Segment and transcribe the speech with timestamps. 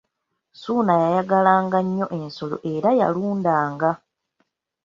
[0.53, 3.89] Ssuuna yayagalanga nnyo ensolo era yalundanga: